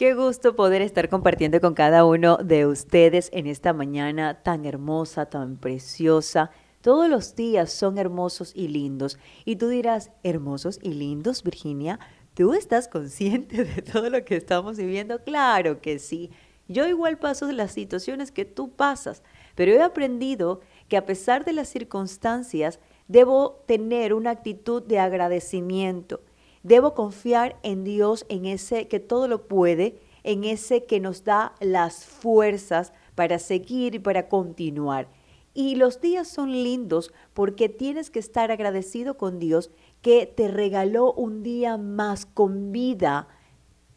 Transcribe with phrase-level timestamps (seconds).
[0.00, 5.26] Qué gusto poder estar compartiendo con cada uno de ustedes en esta mañana tan hermosa,
[5.26, 6.50] tan preciosa.
[6.80, 9.18] Todos los días son hermosos y lindos.
[9.44, 12.00] Y tú dirás, hermosos y lindos, Virginia,
[12.32, 15.22] ¿tú estás consciente de todo lo que estamos viviendo?
[15.22, 16.30] Claro que sí.
[16.66, 19.22] Yo igual paso las situaciones que tú pasas,
[19.54, 26.22] pero he aprendido que a pesar de las circunstancias, debo tener una actitud de agradecimiento
[26.62, 31.54] Debo confiar en Dios, en ese que todo lo puede, en ese que nos da
[31.60, 35.08] las fuerzas para seguir y para continuar.
[35.54, 39.70] Y los días son lindos porque tienes que estar agradecido con Dios
[40.02, 43.28] que te regaló un día más con vida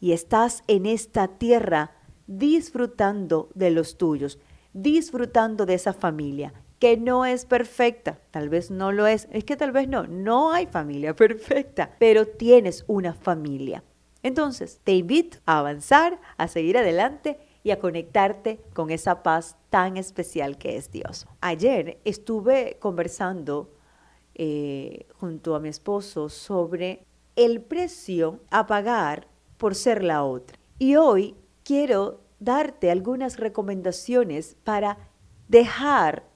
[0.00, 1.92] y estás en esta tierra
[2.26, 4.38] disfrutando de los tuyos,
[4.72, 6.52] disfrutando de esa familia
[6.84, 10.52] que no es perfecta, tal vez no lo es, es que tal vez no, no
[10.52, 13.82] hay familia perfecta, pero tienes una familia.
[14.22, 19.96] Entonces, te invito a avanzar, a seguir adelante y a conectarte con esa paz tan
[19.96, 21.26] especial que es Dios.
[21.40, 23.72] Ayer estuve conversando
[24.34, 30.58] eh, junto a mi esposo sobre el precio a pagar por ser la otra.
[30.78, 34.98] Y hoy quiero darte algunas recomendaciones para
[35.48, 36.33] dejar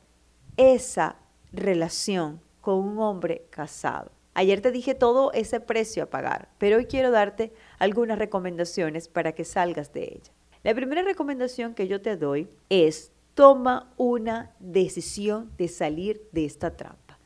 [0.58, 1.16] esa
[1.52, 4.10] relación con un hombre casado.
[4.34, 9.32] Ayer te dije todo ese precio a pagar, pero hoy quiero darte algunas recomendaciones para
[9.32, 10.32] que salgas de ella.
[10.62, 16.76] La primera recomendación que yo te doy es toma una decisión de salir de esta
[16.76, 17.18] trampa.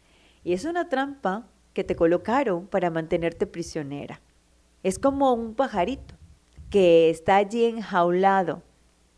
[0.44, 4.20] Y es una trampa que te colocaron para mantenerte prisionera.
[4.82, 6.14] Es como un pajarito
[6.68, 8.62] que está allí enjaulado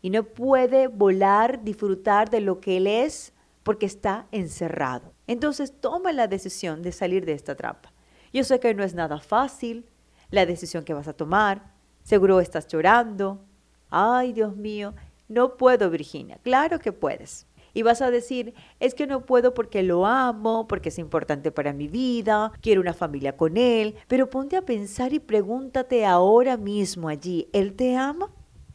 [0.01, 3.33] y no puede volar, disfrutar de lo que él es
[3.65, 5.11] porque está encerrado.
[5.25, 7.91] Entonces toma la decisión de salir de esta trampa.
[8.31, 9.89] Yo sé que no es nada fácil
[10.29, 11.73] la decisión que vas a tomar.
[12.03, 13.43] Seguro estás llorando.
[13.89, 14.93] Ay, Dios mío,
[15.27, 16.37] no puedo, Virginia.
[16.43, 17.47] Claro que puedes.
[17.73, 21.73] Y vas a decir, es que no puedo porque lo amo, porque es importante para
[21.73, 23.95] mi vida, quiero una familia con él.
[24.07, 28.31] Pero ponte a pensar y pregúntate ahora mismo allí, ¿él te ama?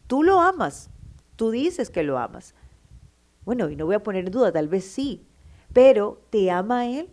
[0.09, 0.91] Tú lo amas.
[1.37, 2.57] Tú dices que lo amas.
[3.45, 5.27] Bueno, y no voy a poner duda, tal vez sí,
[5.73, 7.11] pero ¿te ama Él?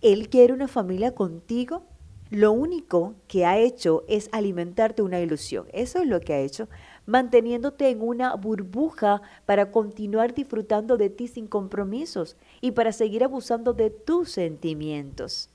[0.00, 1.84] ¿Él quiere una familia contigo?
[2.30, 5.66] Lo único que ha hecho es alimentarte una ilusión.
[5.72, 6.68] Eso es lo que ha hecho,
[7.06, 13.72] manteniéndote en una burbuja para continuar disfrutando de ti sin compromisos y para seguir abusando
[13.72, 15.48] de tus sentimientos.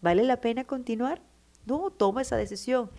[0.00, 1.20] ¿Vale la pena continuar?
[1.66, 2.90] No, toma esa decisión.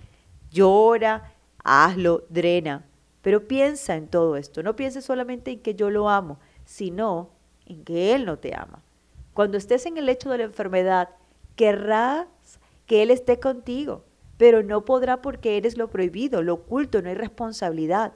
[0.51, 1.33] Llora,
[1.63, 2.85] hazlo, drena,
[3.21, 7.29] pero piensa en todo esto, no pienses solamente en que yo lo amo, sino
[7.65, 8.83] en que Él no te ama.
[9.33, 11.09] Cuando estés en el lecho de la enfermedad,
[11.55, 12.27] querrás
[12.85, 14.03] que Él esté contigo,
[14.37, 18.13] pero no podrá porque eres lo prohibido, lo oculto, no hay responsabilidad.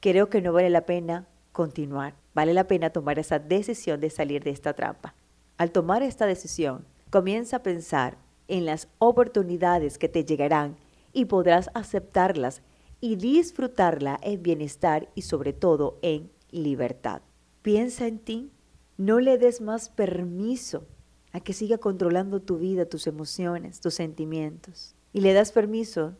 [0.00, 4.44] Creo que no vale la pena continuar, vale la pena tomar esa decisión de salir
[4.44, 5.14] de esta trampa.
[5.56, 8.16] Al tomar esta decisión, comienza a pensar
[8.48, 10.76] en las oportunidades que te llegarán
[11.12, 12.62] y podrás aceptarlas
[13.02, 17.20] y disfrutarla en bienestar y sobre todo en libertad.
[17.60, 18.52] Piensa en ti,
[18.96, 20.84] no le des más permiso
[21.32, 24.94] a que siga controlando tu vida, tus emociones, tus sentimientos.
[25.12, 26.14] Y le das permiso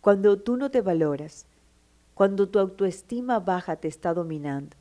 [0.00, 1.46] cuando tú no te valoras,
[2.14, 4.76] cuando tu autoestima baja te está dominando,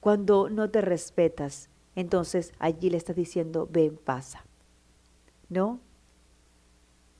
[0.00, 4.46] cuando no te respetas, entonces allí le estás diciendo, ven, pasa.
[5.50, 5.80] ¿No?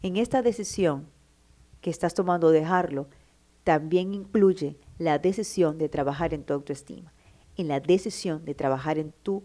[0.01, 1.07] En esta decisión
[1.83, 3.09] que estás tomando dejarlo,
[3.65, 7.13] también incluye la decisión de trabajar en tu autoestima,
[7.57, 9.45] en la decisión de trabajar en tu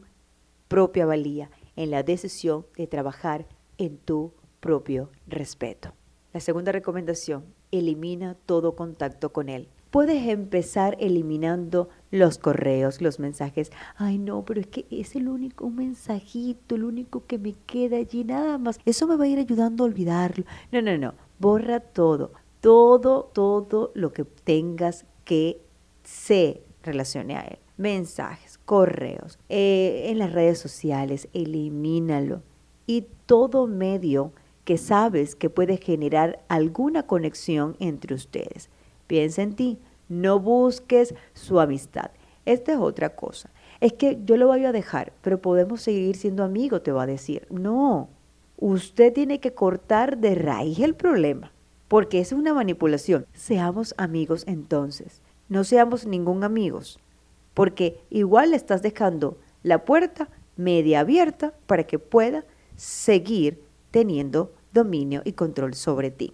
[0.67, 3.47] propia valía, en la decisión de trabajar
[3.77, 5.93] en tu propio respeto.
[6.33, 9.69] La segunda recomendación, elimina todo contacto con él.
[9.91, 13.71] Puedes empezar eliminando los correos, los mensajes.
[13.95, 18.25] Ay, no, pero es que es el único mensajito, el único que me queda allí,
[18.25, 18.79] nada más.
[18.85, 20.43] Eso me va a ir ayudando a olvidarlo.
[20.71, 21.13] No, no, no.
[21.39, 25.61] Borra todo todo, todo lo que tengas que
[26.03, 27.59] se relacione a él.
[27.77, 32.41] Mensajes, correos, eh, en las redes sociales, elimínalo.
[32.87, 34.31] Y todo medio
[34.63, 38.69] que sabes que puede generar alguna conexión entre ustedes.
[39.05, 39.79] Piensa en ti,
[40.09, 42.11] no busques su amistad.
[42.45, 43.51] Esta es otra cosa.
[43.79, 47.07] Es que yo lo voy a dejar, pero podemos seguir siendo amigos, te va a
[47.07, 47.45] decir.
[47.51, 48.09] No,
[48.57, 51.51] usted tiene que cortar de raíz el problema
[51.87, 53.25] porque es una manipulación.
[53.33, 56.99] Seamos amigos entonces, no seamos ningún amigos,
[57.53, 62.45] porque igual le estás dejando la puerta media abierta para que pueda
[62.75, 63.61] seguir
[63.91, 66.33] teniendo dominio y control sobre ti.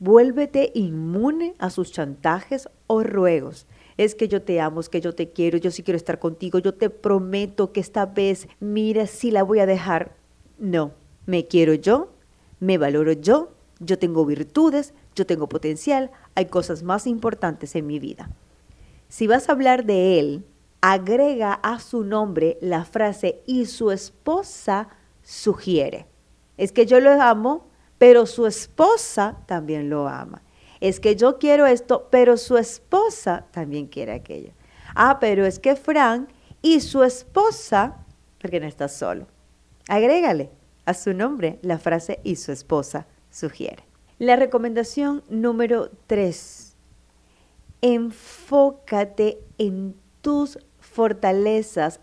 [0.00, 3.66] Vuélvete inmune a sus chantajes o ruegos.
[3.96, 6.60] Es que yo te amo, es que yo te quiero, yo sí quiero estar contigo,
[6.60, 10.14] yo te prometo que esta vez, mira, si la voy a dejar.
[10.58, 10.92] No,
[11.26, 12.12] me quiero yo,
[12.60, 13.50] me valoro yo,
[13.80, 18.30] yo tengo virtudes, yo tengo potencial, hay cosas más importantes en mi vida.
[19.08, 20.44] Si vas a hablar de él,
[20.80, 24.88] agrega a su nombre la frase y su esposa
[25.22, 26.06] sugiere.
[26.56, 27.66] Es que yo lo amo,
[27.98, 30.42] pero su esposa también lo ama.
[30.80, 34.52] Es que yo quiero esto, pero su esposa también quiere aquello.
[34.94, 36.28] Ah, pero es que Frank
[36.62, 37.96] y su esposa,
[38.40, 39.26] porque no está solo.
[39.88, 40.50] Agrégale
[40.84, 43.06] a su nombre la frase y su esposa
[43.38, 43.84] sugiere.
[44.18, 46.76] La recomendación número tres.
[47.80, 52.00] Enfócate en tus fortalezas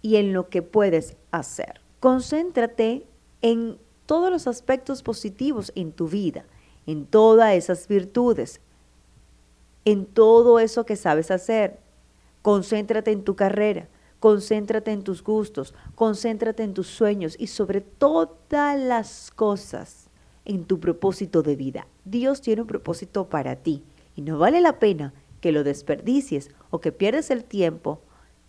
[0.00, 1.80] y en lo que puedes hacer.
[1.98, 3.06] Concéntrate
[3.42, 6.44] en todos los aspectos positivos en tu vida,
[6.86, 8.60] en todas esas virtudes,
[9.84, 11.80] en todo eso que sabes hacer.
[12.42, 13.88] Concéntrate en tu carrera,
[14.20, 20.07] concéntrate en tus gustos, concéntrate en tus sueños y sobre todas las cosas
[20.48, 21.86] en tu propósito de vida.
[22.04, 23.84] Dios tiene un propósito para ti
[24.16, 28.00] y no vale la pena que lo desperdicies o que pierdas el tiempo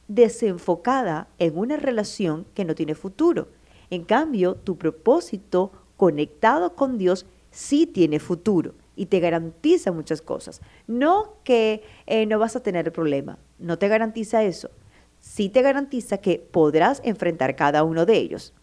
[0.08, 3.50] desenfocada en una relación que no tiene futuro.
[3.92, 10.62] En cambio, tu propósito conectado con Dios sí tiene futuro y te garantiza muchas cosas.
[10.88, 14.72] No que eh, no vas a tener problema, no te garantiza eso.
[15.20, 18.54] Sí te garantiza que podrás enfrentar cada uno de ellos.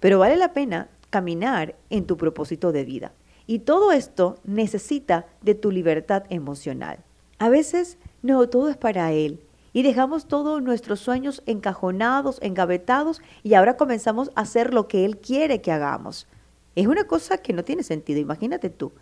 [0.00, 3.12] Pero vale la pena caminar en tu propósito de vida.
[3.46, 6.98] Y todo esto necesita de tu libertad emocional.
[7.38, 9.40] A veces, no, todo es para Él
[9.72, 15.18] y dejamos todos nuestros sueños encajonados, engavetados y ahora comenzamos a hacer lo que Él
[15.18, 16.26] quiere que hagamos.
[16.74, 18.92] Es una cosa que no tiene sentido, imagínate tú.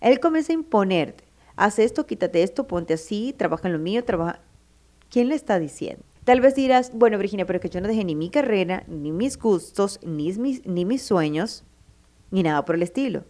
[0.00, 1.24] Él comienza a imponerte,
[1.56, 4.40] haz esto, quítate esto, ponte así, trabaja en lo mío, trabaja...
[5.10, 6.02] ¿Quién le está diciendo?
[6.24, 9.36] Tal vez dirás, bueno, Virginia, pero que yo no dejé ni mi carrera, ni mis
[9.38, 11.64] gustos, ni mis, ni mis sueños,
[12.30, 13.24] ni nada por el estilo.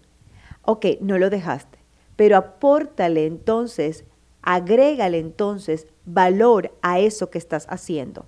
[0.60, 1.78] Ok, no lo dejaste,
[2.16, 4.04] pero apórtale entonces,
[4.42, 8.26] agrégale entonces valor a eso que estás haciendo.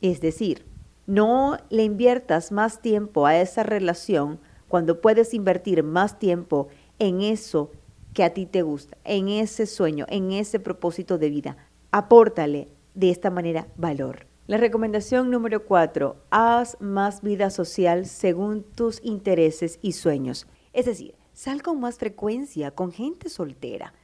[0.00, 0.64] Es decir,
[1.06, 4.38] no le inviertas más tiempo a esa relación
[4.68, 6.68] cuando puedes invertir más tiempo
[7.00, 7.72] en eso
[8.12, 11.56] que a ti te gusta, en ese sueño, en ese propósito de vida.
[11.90, 14.26] Apórtale de esta manera valor.
[14.46, 20.46] La recomendación número cuatro, haz más vida social según tus intereses y sueños.
[20.72, 23.94] Es decir, sal con más frecuencia con gente soltera.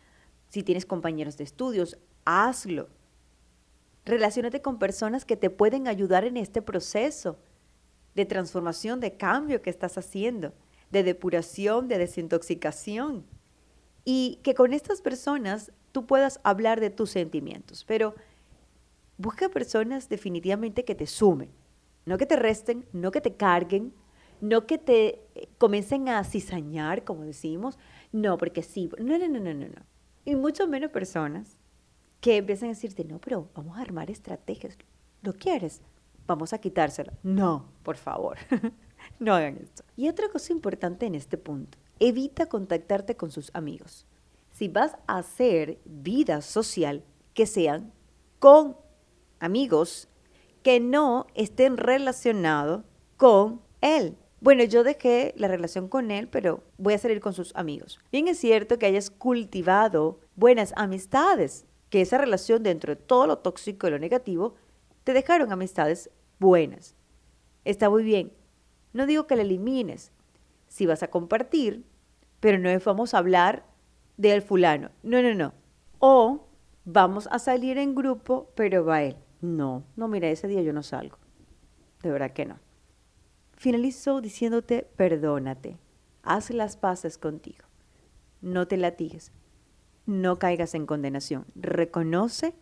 [0.48, 2.88] Si tienes compañeros de estudios, hazlo.
[4.06, 7.38] Relaciónate con personas que te pueden ayudar en este proceso
[8.14, 10.54] de transformación, de cambio que estás haciendo,
[10.90, 13.26] de depuración, de desintoxicación.
[14.04, 17.84] Y que con estas personas tú puedas hablar de tus sentimientos.
[17.84, 18.14] Pero
[19.20, 21.50] busca personas definitivamente que te sumen,
[22.06, 23.93] no que te resten, no que te carguen,
[24.40, 27.78] no que te eh, comiencen a cizañar, como decimos.
[28.12, 28.90] No, porque sí.
[28.99, 29.82] No, no, no, no, no.
[30.25, 31.58] Y mucho menos personas
[32.20, 34.78] que empiezan a decirte, no, pero vamos a armar estrategias.
[35.23, 35.82] ¿Lo quieres?
[36.26, 37.12] Vamos a quitárselo.
[37.23, 38.38] No, por favor,
[39.19, 39.84] no hagan esto.
[39.96, 44.06] Y otra cosa importante en este punto, evita contactarte con sus amigos.
[44.50, 47.92] Si vas a hacer vida social, que sean
[48.38, 48.76] con
[49.40, 50.09] amigos
[50.62, 52.82] que no estén relacionados
[53.16, 54.16] con él.
[54.40, 57.99] Bueno, yo dejé la relación con él, pero voy a salir con sus amigos.
[58.12, 63.38] Bien es cierto que hayas cultivado buenas amistades que esa relación dentro de todo lo
[63.38, 64.54] tóxico y lo negativo,
[65.04, 66.94] te dejaron amistades buenas.
[67.64, 68.32] Está muy bien.
[68.92, 70.12] No digo que la elimines.
[70.68, 71.85] Si vas a compartir,
[72.38, 73.64] pero no vamos a hablar
[74.16, 74.90] del fulano.
[75.02, 75.52] No, no, no.
[75.99, 76.47] O
[76.85, 79.16] vamos a salir en grupo, pero va él.
[79.40, 81.18] No, no, mira, ese día yo no salgo.
[82.02, 82.59] De verdad que no.
[83.56, 85.78] Finalizo diciéndote, perdónate.
[86.23, 87.64] Haz las paces contigo.
[88.40, 89.32] No te latigues
[90.11, 91.47] no caigas en condenación.
[91.54, 92.54] Reconoce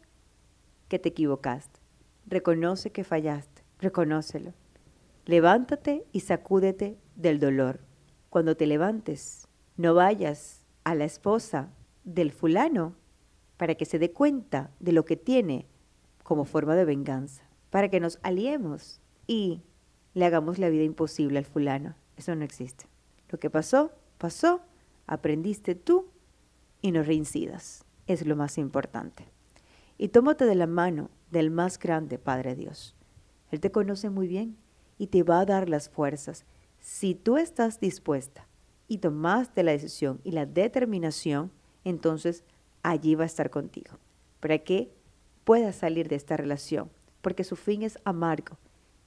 [0.88, 1.80] que te equivocaste.
[2.26, 3.62] Reconoce que fallaste.
[3.78, 4.52] Reconócelo.
[5.24, 7.80] Levántate y sacúdete del dolor.
[8.28, 11.70] Cuando te levantes, no vayas a la esposa
[12.04, 12.94] del fulano
[13.56, 15.66] para que se dé cuenta de lo que tiene
[16.28, 19.62] como forma de venganza, para que nos aliemos y
[20.12, 21.94] le hagamos la vida imposible al fulano.
[22.18, 22.84] Eso no existe.
[23.30, 24.60] Lo que pasó, pasó,
[25.06, 26.10] aprendiste tú
[26.82, 27.86] y no reincidas.
[28.06, 29.24] Es lo más importante.
[29.96, 32.94] Y tómate de la mano del más grande Padre Dios.
[33.50, 34.58] Él te conoce muy bien
[34.98, 36.44] y te va a dar las fuerzas
[36.78, 38.46] si tú estás dispuesta
[38.86, 41.52] y tomaste la decisión y la determinación,
[41.84, 42.44] entonces
[42.82, 43.98] allí va a estar contigo.
[44.40, 44.92] Para que
[45.48, 46.90] puedas salir de esta relación,
[47.22, 48.58] porque su fin es amargo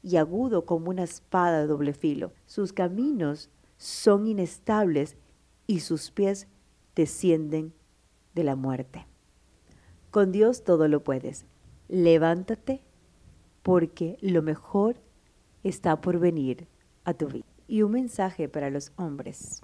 [0.02, 2.34] y agudo como una espada de doble filo.
[2.48, 5.18] Sus caminos son inestables
[5.68, 6.48] y sus pies
[6.96, 7.76] descienden
[8.34, 9.06] de la muerte.
[10.10, 11.46] Con Dios todo lo puedes.
[11.88, 12.82] Levántate
[13.62, 14.96] porque lo mejor
[15.64, 16.68] está por venir
[17.04, 17.46] a tu vida.
[17.68, 19.62] Y un mensaje para los hombres.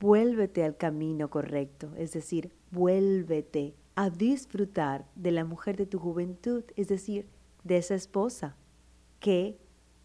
[0.00, 6.62] Vuélvete al camino correcto, es decir, vuélvete a disfrutar de la mujer de tu juventud,
[6.76, 7.26] es decir,
[7.64, 8.54] de esa esposa
[9.18, 9.58] que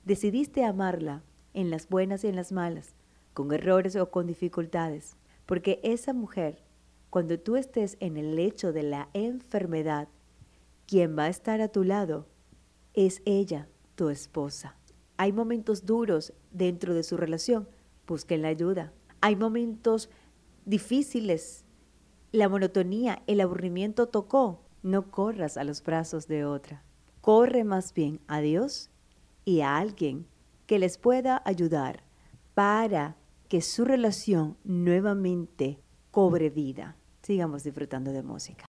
[0.04, 1.22] decidiste amarla
[1.54, 2.96] en las buenas y en las malas,
[3.36, 6.64] con errores o con dificultades, porque esa mujer,
[7.12, 10.08] cuando tú estés en el lecho de la enfermedad,
[10.88, 12.26] quien va a estar a tu lado
[12.96, 14.76] es ella, tu esposa.
[15.18, 17.70] Hay momentos duros dentro de su relación,
[18.08, 18.92] busquen la ayuda.
[19.22, 20.10] Hay momentos
[20.66, 21.64] difíciles,
[22.34, 24.60] la monotonía, el aburrimiento tocó.
[24.82, 26.84] No corras a los brazos de otra.
[27.22, 28.90] Corre más bien a Dios
[29.46, 30.26] y a alguien
[30.66, 32.04] que les pueda ayudar
[32.56, 33.16] para
[33.48, 35.80] que su relación nuevamente
[36.12, 36.98] cobre vida.
[37.22, 38.62] Sigamos disfrutando de música.